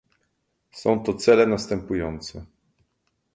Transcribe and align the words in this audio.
Są 0.71 1.03
to 1.03 1.13
cele 1.13 1.47
następujące 1.47 2.45